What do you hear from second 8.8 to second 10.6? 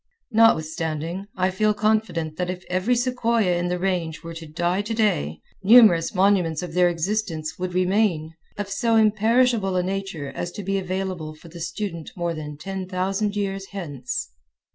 imperishable a nature as